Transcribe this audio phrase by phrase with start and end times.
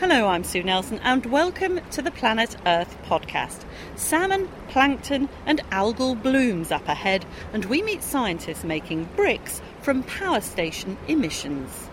[0.00, 3.66] Hello, I'm Sue Nelson, and welcome to the Planet Earth podcast.
[3.96, 10.40] Salmon, plankton, and algal blooms up ahead, and we meet scientists making bricks from power
[10.40, 11.90] station emissions.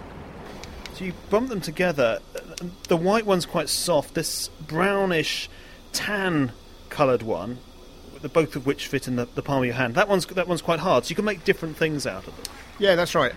[0.93, 2.20] So you bump them together.
[2.88, 4.13] The white one's quite soft.
[4.13, 5.49] This brownish,
[5.91, 6.53] tan
[6.87, 7.57] coloured one,
[8.21, 9.95] the both of which fit in the, the palm of your hand.
[9.95, 11.03] That one's that one's quite hard.
[11.03, 12.55] So you can make different things out of them.
[12.79, 13.33] Yeah, that's right.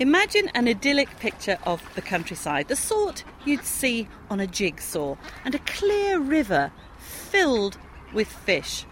[0.00, 5.14] Imagine an idyllic picture of the countryside, the sort you'd see on a jigsaw,
[5.44, 7.76] and a clear river filled
[8.14, 8.86] with fish.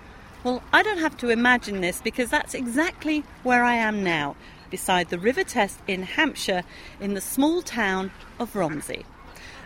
[0.44, 4.36] Well, I don't have to imagine this because that's exactly where I am now,
[4.68, 6.62] beside the River Test in Hampshire
[7.00, 9.06] in the small town of Romsey.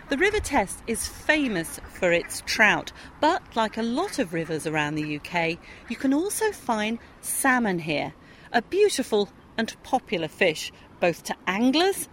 [0.07, 4.95] The River Test is famous for its trout, but like a lot of rivers around
[4.95, 5.57] the UK,
[5.89, 8.13] you can also find salmon here,
[8.53, 10.71] a beautiful and popular fish
[11.03, 12.07] both to anglers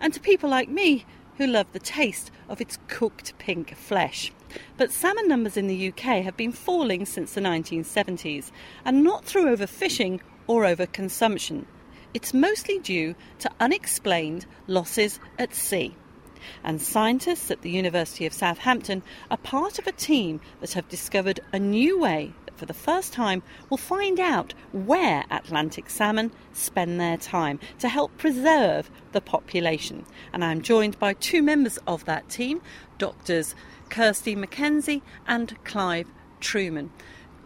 [0.00, 1.06] and to people like me
[1.38, 4.32] who love the taste of its cooked pink flesh.
[4.76, 8.50] But salmon numbers in the UK have been falling since the 1970s,
[8.84, 11.66] and not through overfishing or overconsumption.
[12.14, 15.94] It's mostly due to unexplained losses at sea.
[16.64, 21.38] And scientists at the University of Southampton are part of a team that have discovered
[21.52, 22.32] a new way
[22.62, 28.16] for the first time, will find out where Atlantic salmon spend their time to help
[28.18, 30.06] preserve the population.
[30.32, 32.62] And I'm joined by two members of that team,
[32.98, 33.56] doctors
[33.88, 36.06] Kirsty Mackenzie and Clive
[36.40, 36.90] Trueman.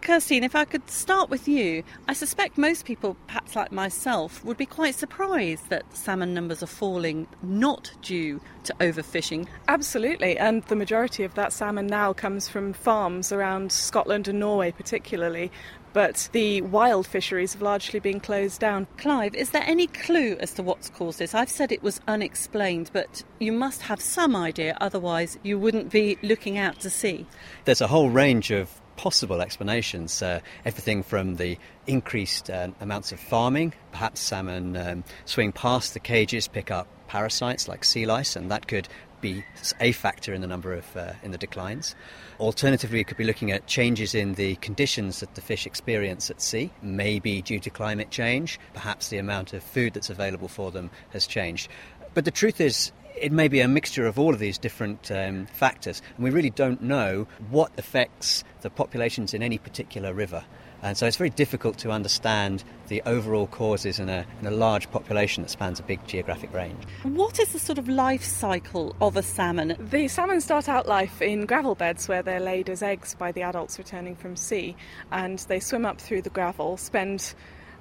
[0.01, 4.57] Kirstine, if I could start with you, I suspect most people, perhaps like myself, would
[4.57, 9.49] be quite surprised that salmon numbers are falling not due to overfishing.
[9.69, 14.71] Absolutely, and the majority of that salmon now comes from farms around Scotland and Norway,
[14.71, 15.51] particularly.
[15.93, 18.87] But the wild fisheries have largely been closed down.
[18.99, 21.35] Clive, is there any clue as to what's caused this?
[21.35, 26.19] I've said it was unexplained, but you must have some idea, otherwise, you wouldn't be
[26.23, 27.27] looking out to sea.
[27.65, 30.23] There's a whole range of possible explanations.
[30.23, 36.01] Uh, everything from the increased uh, amounts of farming, perhaps salmon um, swing past the
[36.01, 38.89] cages, pick up parasites like sea lice, and that could
[39.21, 39.45] be
[39.81, 41.95] a factor in the number of uh, in the declines.
[42.39, 46.43] Alternatively, we could be looking at changes in the conditions that the fish experience at
[46.43, 48.61] sea, maybe due to climate change.
[48.75, 51.69] Perhaps the amount of food that's available for them has changed.
[52.15, 55.47] But the truth is, it may be a mixture of all of these different um,
[55.47, 60.45] factors, and we really don't know what affects the populations in any particular river.
[60.83, 64.91] And so it's very difficult to understand the overall causes in a, in a large
[64.91, 66.85] population that spans a big geographic range.
[67.03, 69.75] What is the sort of life cycle of a salmon?
[69.81, 73.43] The salmon start out life in gravel beds where they're laid as eggs by the
[73.43, 74.77] adults returning from sea,
[75.11, 77.35] and they swim up through the gravel, spend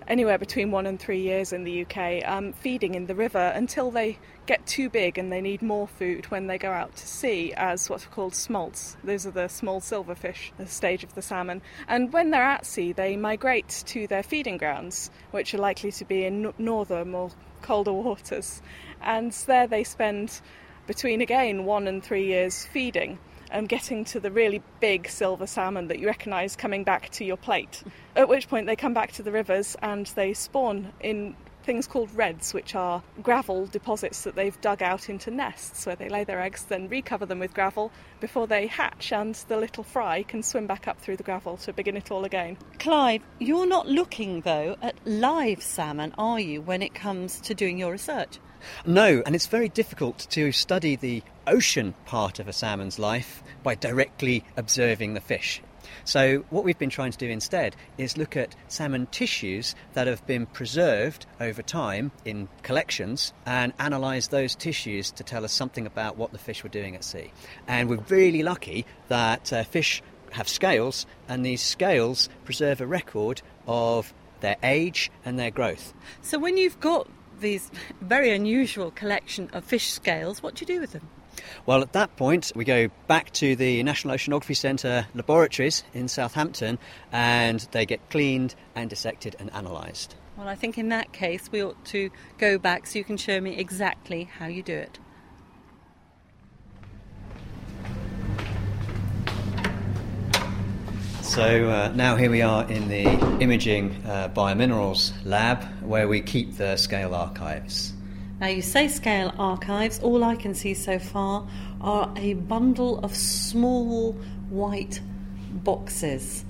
[0.08, 3.92] anywhere between one and three years in the UK, um, feeding in the river until
[3.92, 7.54] they get too big and they need more food when they go out to sea
[7.54, 8.98] as what's called smolts.
[9.04, 11.62] Those are the small silverfish, the stage of the salmon.
[11.88, 16.06] And when they're at sea, they migrate to their feeding grounds, which are likely to
[16.06, 18.62] be in northern, more colder waters.
[19.02, 20.42] And there they spend
[20.88, 23.18] between again one and three years feeding
[23.56, 27.38] and getting to the really big silver salmon that you recognise coming back to your
[27.38, 27.84] plate.
[28.16, 32.14] At which point they come back to the rivers and they spawn in things called
[32.14, 36.42] redds, which are gravel deposits that they've dug out into nests where they lay their
[36.42, 40.68] eggs, then recover them with gravel before they hatch, and the little fry can swim
[40.68, 42.58] back up through the gravel to begin it all again.
[42.78, 47.80] Clive, you're not looking though at live salmon, are you, when it comes to doing
[47.80, 48.38] your research?
[48.86, 53.76] No, and it's very difficult to study the ocean part of a salmon's life by
[53.76, 55.62] directly observing the fish.
[56.04, 60.26] So, what we've been trying to do instead is look at salmon tissues that have
[60.26, 66.18] been preserved over time in collections and analyse those tissues to tell us something about
[66.18, 67.32] what the fish were doing at sea.
[67.68, 70.02] And we're really lucky that uh, fish
[70.32, 75.94] have scales, and these scales preserve a record of their age and their growth.
[76.22, 77.08] So, when you've got
[77.40, 81.08] these very unusual collection of fish scales, what do you do with them?
[81.66, 86.78] Well, at that point, we go back to the National Oceanography Centre laboratories in Southampton
[87.12, 90.16] and they get cleaned and dissected and analysed.
[90.38, 93.40] Well, I think in that case, we ought to go back so you can show
[93.40, 95.00] me exactly how you do it.
[101.22, 103.04] So uh, now here we are in the
[103.42, 107.95] imaging uh, biominerals lab where we keep the scale archives.
[108.46, 111.48] Now, you say scale archives, all I can see so far
[111.82, 114.14] are a bundle of small
[114.52, 115.02] white
[115.50, 116.46] boxes.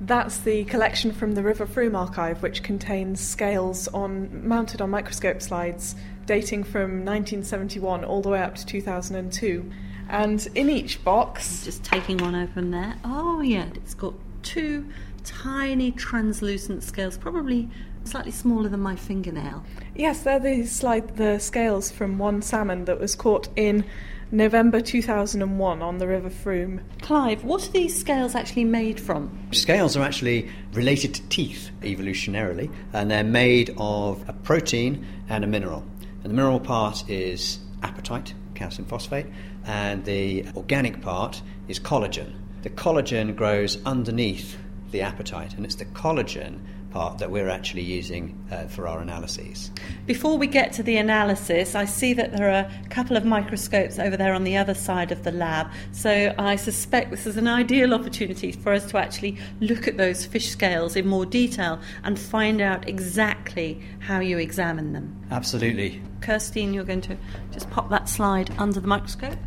[0.00, 5.42] That's the collection from the River Frome archive, which contains scales on mounted on microscope
[5.42, 9.72] slides dating from 1971 all the way up to 2002.
[10.08, 12.94] And in each box, Just taking one open there.
[13.04, 14.14] Oh, yeah, it's got
[14.44, 14.86] two
[15.24, 17.68] tiny translucent scales, probably
[18.04, 19.64] slightly smaller than my fingernail.
[19.94, 23.84] yes, they're the slide the scales from one salmon that was caught in
[24.30, 26.80] November 2001 on the River Frome.
[27.02, 29.48] Clive, what are these scales actually made from?
[29.52, 35.46] Scales are actually related to teeth evolutionarily, and they're made of a protein and a
[35.46, 35.84] mineral.
[36.22, 39.26] And the mineral part is apatite, calcium phosphate,
[39.66, 42.32] and the organic part is collagen.
[42.62, 44.56] The collagen grows underneath
[44.90, 46.60] the apatite, and it's the collagen
[46.94, 49.72] part that we're actually using uh, for our analyses.
[50.06, 53.98] Before we get to the analysis, I see that there are a couple of microscopes
[53.98, 55.66] over there on the other side of the lab.
[55.90, 60.24] So I suspect this is an ideal opportunity for us to actually look at those
[60.24, 65.20] fish scales in more detail and find out exactly how you examine them.
[65.32, 66.00] Absolutely.
[66.20, 67.16] Kirstine, you're going to
[67.50, 69.38] just pop that slide under the microscope.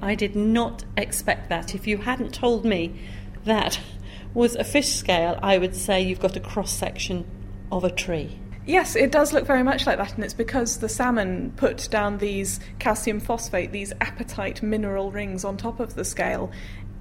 [0.00, 1.74] I did not expect that.
[1.74, 2.94] If you hadn't told me
[3.44, 3.80] that
[4.34, 7.24] was a fish scale, I would say you've got a cross section
[7.72, 8.38] of a tree.
[8.66, 12.18] Yes, it does look very much like that, and it's because the salmon put down
[12.18, 16.52] these calcium phosphate, these apatite mineral rings on top of the scale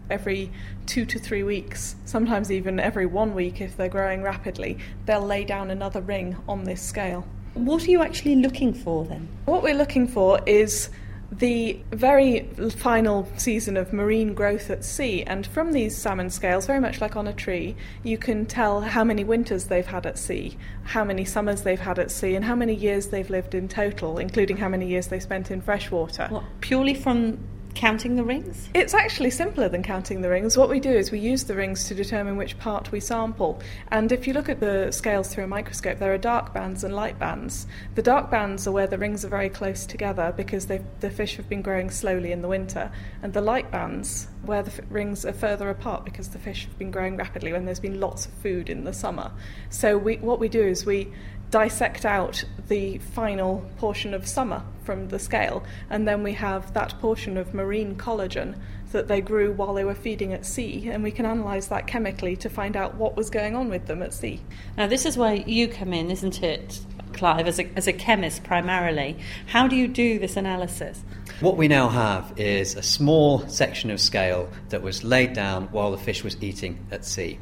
[0.09, 0.49] every
[0.85, 4.77] two to three weeks, sometimes even every one week if they're growing rapidly.
[5.05, 7.27] They'll lay down another ring on this scale.
[7.53, 9.27] What are you actually looking for then?
[9.45, 10.89] What we're looking for is
[11.31, 16.79] the very final season of marine growth at sea, and from these salmon scales, very
[16.79, 20.57] much like on a tree, you can tell how many winters they've had at sea,
[20.83, 24.17] how many summers they've had at sea, and how many years they've lived in total,
[24.19, 26.27] including how many years they spent in freshwater.
[26.29, 27.37] What, purely from
[27.77, 28.69] counting the rings?
[28.73, 30.57] It's actually simpler than counting the rings.
[30.57, 33.61] What we do is we use the rings to determine which part we sample.
[33.91, 36.95] And if you look at the scales through a microscope, there are dark bands and
[36.95, 37.67] light bands.
[37.93, 41.47] The dark bands are where the rings are very close together because the fish have
[41.47, 42.91] been growing slowly in the winter.
[43.21, 46.79] And the light bands, where the f- rings are further apart because the fish have
[46.79, 49.31] been growing rapidly when there's been lots of food in the summer.
[49.69, 51.13] So we, what we do is we
[51.49, 56.99] dissect out the final portion of summer from the scale, and then we have that
[56.99, 58.55] portion of marine collagen
[58.91, 62.35] that they grew while they were feeding at sea, and we can analyse that chemically
[62.37, 64.41] to find out what was going on with them at sea.
[64.77, 66.79] Now, this is where you come in, isn't it,
[67.13, 69.17] Clive, as a, as a chemist primarily?
[69.47, 71.03] How do you do this analysis?
[71.39, 75.91] What we now have is a small section of scale that was laid down while
[75.91, 77.39] the fish was eating at sea.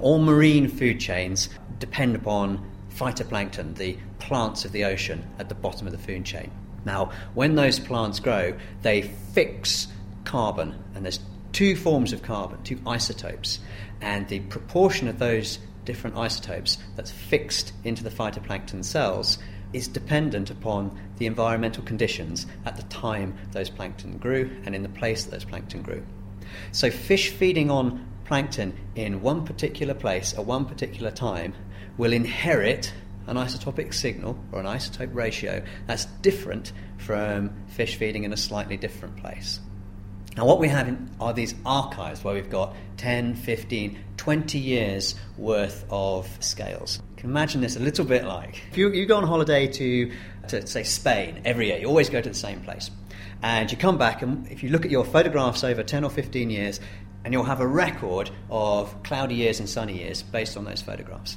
[0.00, 1.48] All marine food chains
[1.78, 6.50] depend upon phytoplankton, the plants of the ocean at the bottom of the food chain.
[6.84, 9.88] Now, when those plants grow, they fix
[10.24, 11.20] carbon, and there's
[11.52, 13.58] two forms of carbon, two isotopes,
[14.00, 19.38] and the proportion of those different isotopes that's fixed into the phytoplankton cells
[19.72, 24.88] is dependent upon the environmental conditions at the time those plankton grew and in the
[24.88, 26.02] place that those plankton grew.
[26.72, 31.54] So, fish feeding on plankton in one particular place at one particular time
[31.96, 32.92] will inherit
[33.26, 38.76] an isotopic signal or an isotope ratio that's different from fish feeding in a slightly
[38.76, 39.60] different place.
[40.36, 45.14] Now, what we have in, are these archives where we've got 10, 15, 20 years
[45.38, 47.00] worth of scales.
[47.10, 50.12] You can imagine this a little bit like if you, you go on holiday to,
[50.48, 52.90] to, say, Spain every year, you always go to the same place.
[53.42, 56.50] And you come back, and if you look at your photographs over 10 or 15
[56.50, 56.80] years,
[57.24, 61.36] and you'll have a record of cloudy years and sunny years based on those photographs.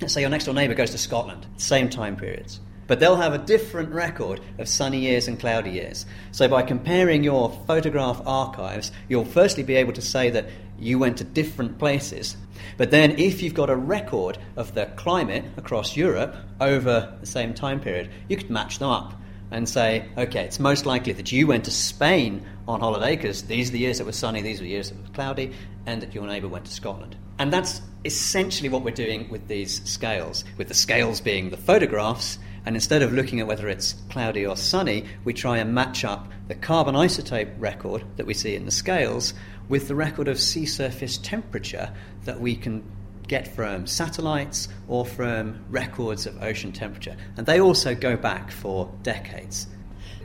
[0.00, 2.60] Let's say your next door neighbour goes to Scotland, same time periods.
[2.86, 6.04] But they'll have a different record of sunny years and cloudy years.
[6.32, 10.48] So by comparing your photograph archives, you'll firstly be able to say that
[10.78, 12.36] you went to different places.
[12.76, 17.54] But then if you've got a record of the climate across Europe over the same
[17.54, 19.14] time period, you could match them up
[19.54, 23.68] and say, okay, it's most likely that you went to Spain on holiday because these
[23.68, 25.52] are the years that were sunny, these are the years that were cloudy,
[25.86, 27.14] and that your neighbour went to Scotland.
[27.38, 32.36] And that's essentially what we're doing with these scales, with the scales being the photographs.
[32.66, 36.28] And instead of looking at whether it's cloudy or sunny, we try and match up
[36.48, 39.34] the carbon isotope record that we see in the scales
[39.68, 41.92] with the record of sea surface temperature
[42.24, 42.82] that we can
[43.28, 47.16] get from satellites or from records of ocean temperature.
[47.36, 49.66] And they also go back for decades.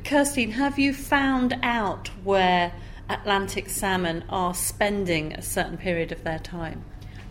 [0.03, 2.71] Kirstine, have you found out where
[3.09, 6.83] Atlantic salmon are spending a certain period of their time?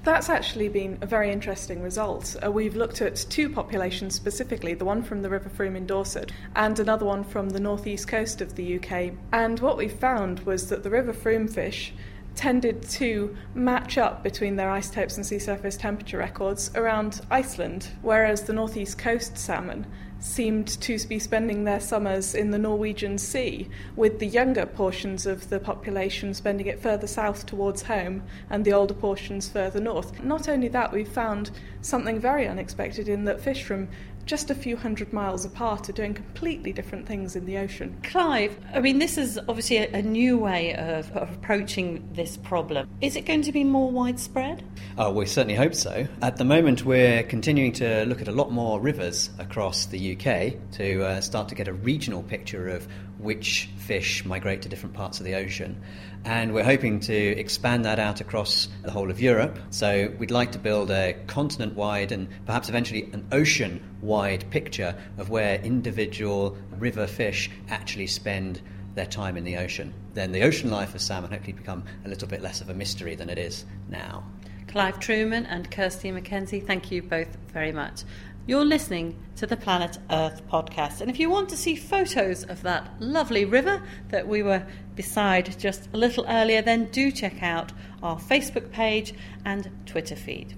[0.04, 2.36] That's actually been a very interesting result.
[2.42, 6.32] Uh, we've looked at two populations specifically the one from the River Frome in Dorset
[6.56, 9.12] and another one from the northeast coast of the UK.
[9.32, 11.92] And what we found was that the River Frome fish
[12.38, 18.42] tended to match up between their isotopes and sea surface temperature records around Iceland, whereas
[18.42, 19.84] the northeast coast salmon
[20.20, 25.48] seemed to be spending their summers in the Norwegian Sea, with the younger portions of
[25.50, 30.22] the population spending it further south towards home and the older portions further north.
[30.22, 31.50] Not only that, we found
[31.82, 33.88] something very unexpected in that fish from
[34.28, 37.98] just a few hundred miles apart are doing completely different things in the ocean.
[38.02, 42.86] Clive, I mean, this is obviously a, a new way of, of, approaching this problem.
[43.00, 44.62] Is it going to be more widespread?
[44.98, 46.06] Oh, we certainly hope so.
[46.20, 50.72] At the moment, we're continuing to look at a lot more rivers across the UK
[50.72, 52.86] to uh, start to get a regional picture of
[53.18, 55.80] which fish migrate to different parts of the ocean.
[56.24, 59.58] And we're hoping to expand that out across the whole of Europe.
[59.70, 64.94] So we'd like to build a continent wide and perhaps eventually an ocean wide picture
[65.16, 68.60] of where individual river fish actually spend
[68.94, 69.94] their time in the ocean.
[70.14, 73.14] Then the ocean life of salmon hopefully become a little bit less of a mystery
[73.14, 74.24] than it is now.
[74.68, 78.02] Clive Trueman and Kirsty McKenzie, thank you both very much.
[78.48, 81.02] You're listening to the Planet Earth podcast.
[81.02, 85.58] And if you want to see photos of that lovely river that we were beside
[85.58, 89.12] just a little earlier, then do check out our Facebook page
[89.44, 90.56] and Twitter feed.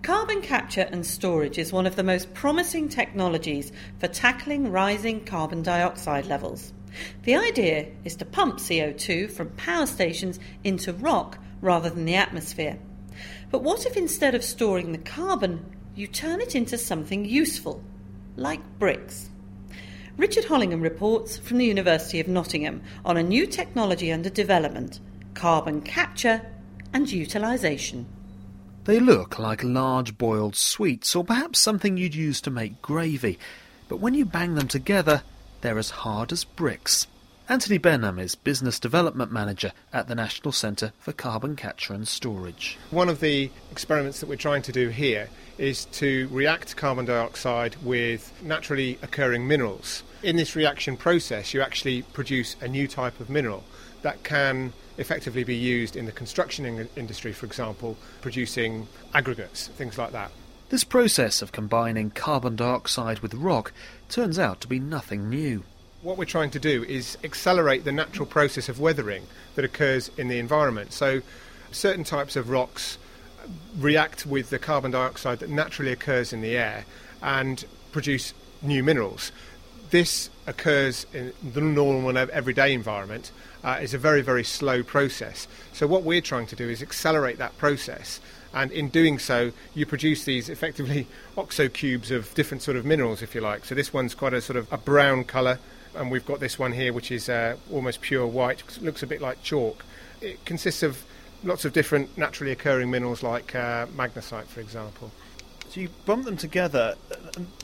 [0.00, 5.62] Carbon capture and storage is one of the most promising technologies for tackling rising carbon
[5.62, 6.72] dioxide levels.
[7.24, 12.78] The idea is to pump CO2 from power stations into rock rather than the atmosphere.
[13.50, 17.82] But what if instead of storing the carbon you turn it into something useful,
[18.36, 19.30] like bricks.
[20.18, 25.00] Richard Hollingham reports from the University of Nottingham on a new technology under development
[25.34, 26.40] carbon capture
[26.92, 28.06] and utilisation.
[28.84, 33.38] They look like large boiled sweets or perhaps something you'd use to make gravy,
[33.88, 35.22] but when you bang them together,
[35.60, 37.06] they're as hard as bricks.
[37.48, 42.76] Anthony Benham is Business Development Manager at the National Centre for Carbon Capture and Storage.
[42.90, 47.76] One of the experiments that we're trying to do here is to react carbon dioxide
[47.84, 50.02] with naturally occurring minerals.
[50.24, 53.62] In this reaction process, you actually produce a new type of mineral
[54.02, 59.96] that can effectively be used in the construction in- industry, for example, producing aggregates, things
[59.96, 60.32] like that.
[60.70, 63.72] This process of combining carbon dioxide with rock
[64.08, 65.62] turns out to be nothing new
[66.06, 70.28] what we're trying to do is accelerate the natural process of weathering that occurs in
[70.28, 70.92] the environment.
[70.92, 71.20] So,
[71.72, 72.96] certain types of rocks
[73.76, 76.84] react with the carbon dioxide that naturally occurs in the air
[77.22, 79.32] and produce new minerals.
[79.90, 83.32] This occurs in the normal everyday environment.
[83.64, 85.48] Uh, it's a very, very slow process.
[85.72, 88.20] So, what we're trying to do is accelerate that process
[88.56, 93.20] and in doing so, you produce these effectively oxo cubes of different sort of minerals,
[93.20, 93.66] if you like.
[93.66, 95.58] So this one's quite a sort of a brown colour,
[95.96, 99.20] and we've got this one here which is uh, almost pure white, looks a bit
[99.20, 99.84] like chalk.
[100.20, 101.04] It consists of
[101.44, 105.12] lots of different naturally occurring minerals like uh, magnesite, for example.
[105.68, 106.96] So you bump them together.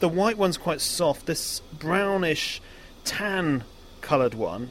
[0.00, 1.26] The white one's quite soft.
[1.26, 2.60] This brownish,
[3.04, 3.64] tan
[4.00, 4.70] coloured one,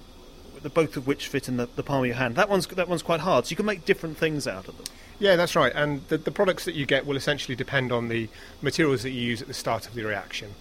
[0.61, 2.35] the both of which fit in the, the palm of your hand.
[2.35, 3.45] That one's that one's quite hard.
[3.45, 4.85] So you can make different things out of them.
[5.19, 5.71] Yeah, that's right.
[5.73, 8.27] And the, the products that you get will essentially depend on the
[8.61, 10.55] materials that you use at the start of the reaction.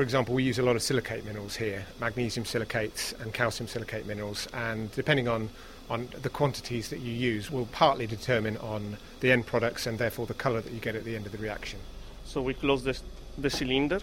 [0.00, 4.06] For example, we use a lot of silicate minerals here, magnesium silicates and calcium silicate
[4.06, 5.50] minerals, and depending on,
[5.90, 10.24] on the quantities that you use will partly determine on the end products and therefore
[10.24, 11.80] the colour that you get at the end of the reaction.
[12.24, 13.02] So we close this,
[13.36, 13.98] the cylinder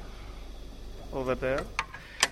[1.12, 1.64] over there.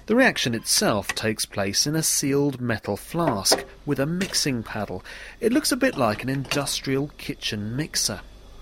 [0.06, 5.04] The reaction itself takes place in a sealed metal flask with a mixing paddle.
[5.40, 8.22] It looks a bit like an industrial kitchen mixer.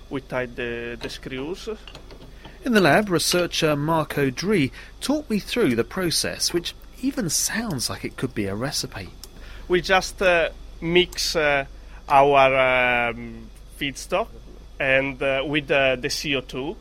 [0.09, 1.67] We tied the, the screws
[2.65, 8.05] in the lab, researcher Marco Dree taught me through the process, which even sounds like
[8.05, 9.09] it could be a recipe.
[9.67, 10.49] We just uh,
[10.81, 11.65] mix uh,
[12.07, 14.27] our um, feedstock
[14.79, 16.75] and uh, with the CO2.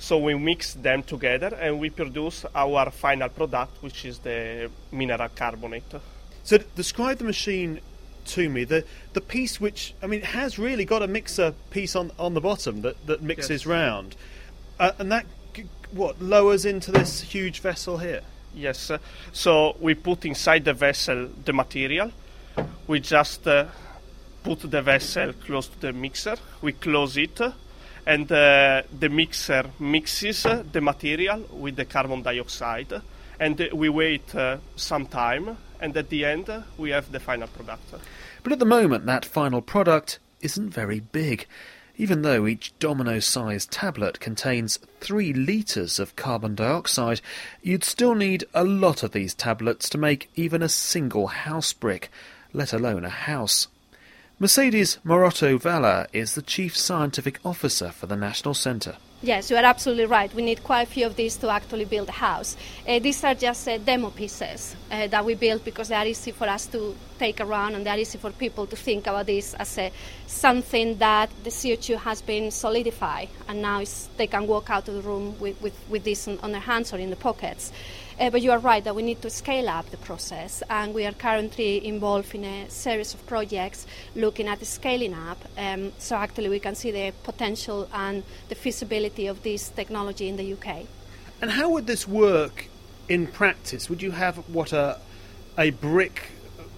[0.00, 5.28] So we mix them together and we produce our final product, which is the mineral
[5.34, 5.92] carbonate.
[6.44, 7.80] So describe the machine
[8.26, 8.64] to me.
[8.64, 12.34] The the piece which I mean it has really got a mixer piece on on
[12.34, 13.66] the bottom that, that mixes yes.
[13.66, 14.14] round.
[14.78, 15.26] Uh, and that
[15.92, 18.20] what lowers into this huge vessel here.
[18.54, 18.90] Yes.
[18.90, 18.98] Uh,
[19.32, 22.12] so we put inside the vessel the material.
[22.86, 23.66] We just uh,
[24.42, 26.36] put the vessel close to the mixer.
[26.62, 27.40] We close it,
[28.06, 33.00] and uh, the mixer mixes the material with the carbon dioxide,
[33.38, 35.56] and we wait uh, some time.
[35.80, 37.94] And at the end, we have the final product.
[38.42, 41.46] But at the moment, that final product isn't very big
[41.98, 47.20] even though each domino-sized tablet contains 3 litres of carbon dioxide,
[47.60, 52.08] you'd still need a lot of these tablets to make even a single house brick,
[52.52, 53.66] let alone a house.
[54.38, 58.96] Mercedes Maroto-Valer is the Chief Scientific Officer for the National Centre.
[59.20, 60.32] Yes, you are absolutely right.
[60.32, 62.56] We need quite a few of these to actually build a house.
[62.86, 66.30] Uh, these are just uh, demo pieces uh, that we built because they are easy
[66.30, 69.54] for us to take around and they are easy for people to think about this
[69.54, 69.90] as a,
[70.28, 73.82] something that the CO2 has been solidified and now
[74.18, 76.92] they can walk out of the room with, with, with this on, on their hands
[76.92, 77.72] or in their pockets.
[78.18, 81.06] Uh, but you are right that we need to scale up the process, and we
[81.06, 85.38] are currently involved in a series of projects looking at scaling up.
[85.56, 90.36] Um, so actually, we can see the potential and the feasibility of this technology in
[90.36, 90.86] the UK.
[91.40, 92.66] And how would this work
[93.08, 93.88] in practice?
[93.88, 94.98] Would you have what a
[95.56, 96.30] a brick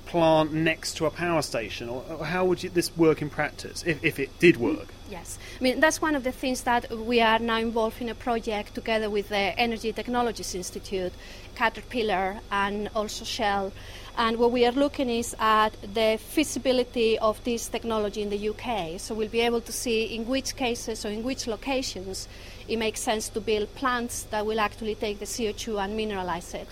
[0.04, 4.02] plant next to a power station, or how would you, this work in practice if,
[4.04, 4.88] if it did work?
[5.10, 8.14] Yes, I mean that's one of the things that we are now involved in a
[8.14, 11.12] project together with the Energy Technologies Institute,
[11.56, 13.72] Caterpillar, and also Shell.
[14.16, 19.00] And what we are looking is at the feasibility of this technology in the UK.
[19.00, 22.28] So we'll be able to see in which cases or in which locations
[22.68, 26.68] it makes sense to build plants that will actually take the CO2 and mineralize it.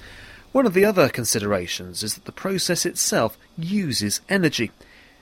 [0.52, 4.70] One of the other considerations is that the process itself uses energy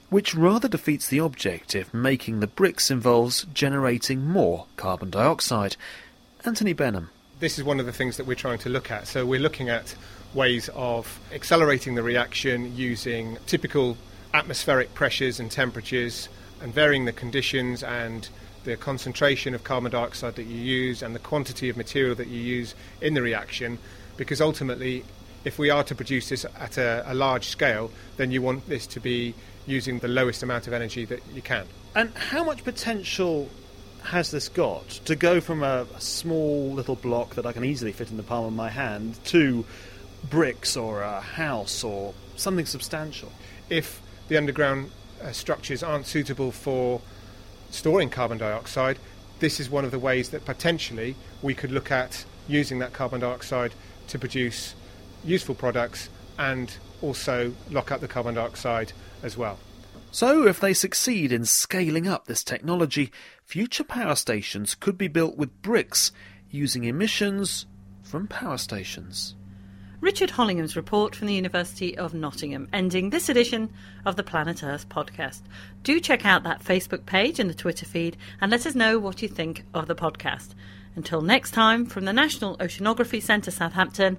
[0.08, 5.76] which rather defeats the objective making the bricks involves generating more carbon dioxide.
[6.44, 7.10] Anthony Benham.
[7.40, 9.06] This is one of the things that we're trying to look at.
[9.06, 9.94] So we're looking at
[10.32, 13.96] ways of accelerating the reaction using typical
[14.32, 16.28] atmospheric pressures and temperatures
[16.62, 18.28] and varying the conditions and
[18.64, 22.40] the concentration of carbon dioxide that you use and the quantity of material that you
[22.40, 23.78] use in the reaction
[24.16, 25.04] because ultimately
[25.46, 28.84] if we are to produce this at a, a large scale then you want this
[28.86, 29.32] to be
[29.64, 31.66] using the lowest amount of energy that you can.
[31.94, 33.48] And how much potential
[34.02, 37.92] has this got to go from a, a, small little block that I can easily
[37.92, 39.64] fit in the palm of my hand to
[40.28, 43.32] bricks or a house or something substantial?
[43.68, 44.90] If the underground
[45.22, 47.00] uh, structures aren't suitable for
[47.70, 48.98] storing carbon dioxide,
[49.40, 53.20] this is one of the ways that potentially we could look at using that carbon
[53.20, 53.74] dioxide
[54.08, 54.74] to produce
[55.26, 58.92] useful products and also lock up the carbon dioxide
[59.22, 59.58] as well.
[60.10, 63.12] So, if they succeed in scaling up this technology,
[63.44, 66.12] future power stations could be built with bricks
[66.50, 67.66] using emissions
[68.02, 69.34] from power stations.
[70.00, 73.72] Richard Hollingham's report from the University of Nottingham, ending this edition
[74.04, 75.42] of the Planet Earth podcast.
[75.82, 79.22] Do check out that Facebook page and the Twitter feed and let us know what
[79.22, 80.54] you think of the podcast.
[80.94, 84.18] Until next time, from the National Oceanography Centre, Southampton,